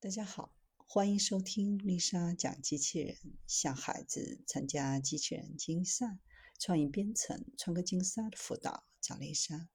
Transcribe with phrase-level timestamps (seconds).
[0.00, 0.52] 大家好，
[0.86, 3.16] 欢迎收听丽莎讲机器人。
[3.48, 6.20] 向孩子参加机器人竞赛、
[6.60, 9.68] 创意编程、创客竞赛的辅导，找丽莎。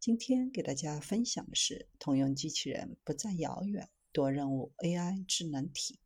[0.00, 6.00] 今天给大家分享的是通用机器人不再遥远，多任务 AI 智能体。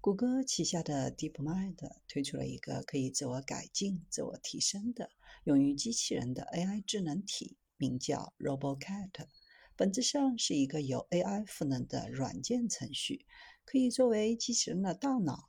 [0.00, 1.74] 谷歌旗下的 DeepMind
[2.06, 5.10] 推出了一个可以自我改进、自我提升的
[5.42, 9.26] 用于机器人的 AI 智能体，名叫 RoboCat。
[9.76, 13.26] 本质上是一个由 AI 赋能的软件程序，
[13.64, 15.46] 可以作为机器人的大脑。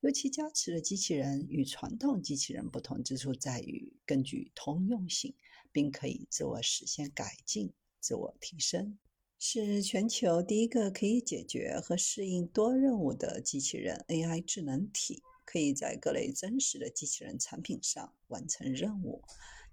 [0.00, 5.34] 尤其加持的机器人与传统机器人不同之处在于，更具通用性，
[5.72, 8.98] 并可以自我实现改进、自我提升，
[9.38, 19.22] 是全球第一个可以解决和适应多任务的机器人 AI 智能体，可以在各类真实的机器人产品上完成任务。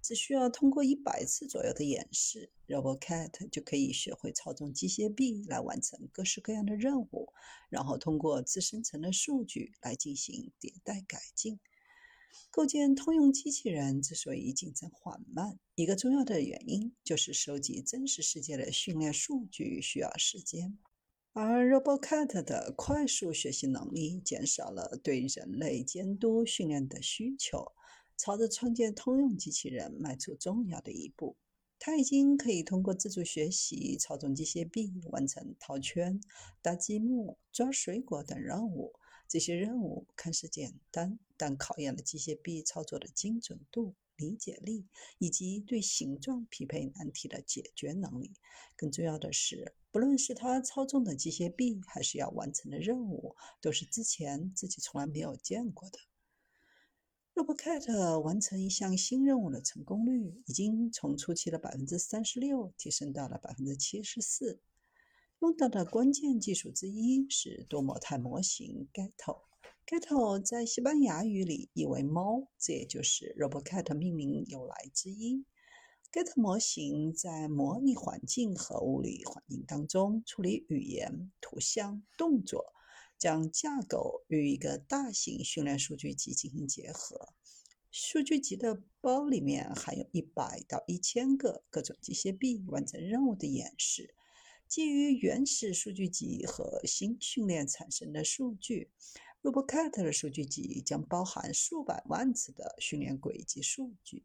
[0.00, 7.32] 只需要通过一百次左右的演示，RoboCat 就可以学会操纵机械臂来完成各式各样的任务，
[7.70, 11.58] 然后通过自生成的数据来进行迭代改进。
[12.50, 20.76] 构建通用机器人之所以进展缓慢，一个重要的原因就是收集真实世界的训练数据需要时间，
[21.36, 27.72] 而 RoboCat 的快速学习能力减少了对人类监督训练的需求。
[28.16, 31.36] 朝着创建通用机器人迈出重要的一步。
[31.80, 36.20] 它已经可以通过自主学习操纵机械臂，完成套圈、
[36.62, 38.92] 搭积木、抓水果等任务。
[39.26, 44.86] 这些任务看似简单，但考验了机械臂操作的精准度、理解力
[45.18, 48.34] 以及对形状匹配难题的解决能力。
[48.76, 56.00] 更重要的是，不论是他操纵的机械臂，还是要完成的任务，都是之前自己从来没有见过的。
[57.34, 64.60] RoboCat 完成一项新任务的成功率已经从初期的百分之三十六提升到了百分之七十四。
[65.38, 69.42] 用到的关键技术之一是多模态模型 Gato。
[69.86, 75.44] Gato 在西班牙语里意为猫，这也就是 RoboCat 命名由来之一。
[76.14, 82.74] Gato 模型在模拟环境和物理环境当中处理语言、图像、动作。
[83.24, 87.30] 将架构与一个大型训练数据集进行结合。
[87.90, 94.14] 数据集的包里面含有一百到一千个各种机械臂完成任务的演示。
[94.66, 98.90] 基于原始数据集和新训练产生的数据
[99.42, 104.24] ，RoboCat 的数据集将包含数百万次的训练轨迹数据。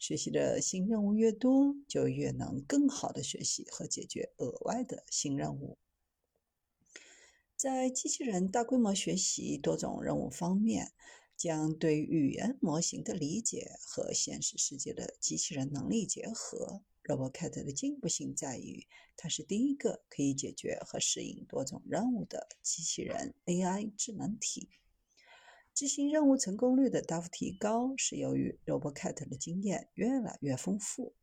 [0.00, 5.76] 学习的新任务越多，就越能更好的学习和解决额外的新任务。
[7.54, 10.92] 在机器人大规模学习多种任务方面，
[11.36, 16.82] 将对语言模型的理解和现实世界的机器人能力结合。
[17.02, 18.86] RoboCat 的进步性在于，
[19.16, 24.70] 它是第一个可以解决和适应多种任务的机器人 AI 智能体。
[25.80, 31.14] 执行任务成功率的大幅提高，是由于 RoboCat 的经验越来越丰富。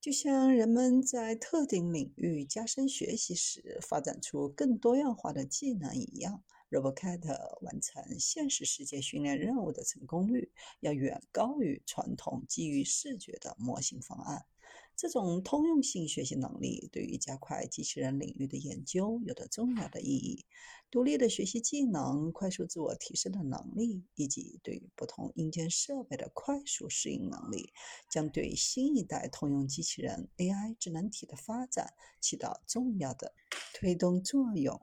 [0.00, 10.50] 就像人们在特定领域加深学习时，发展出更多样化的技能一样，RoboCat 完成现实世界训练任务的成功率
[10.80, 14.46] 要远高于传统基于视觉的模型方案。
[14.94, 20.46] 这种通用性学习能力对于加快机器人领域的研究有着重要的意义。
[20.90, 27.72] 独立的学习技能、快速自我提升的能力，以及对于不同硬件设备的快速适应能力，
[28.08, 33.34] 将对新一代通用机器人 AI 智能体的发展起到重要的
[33.74, 34.80] 推动作用。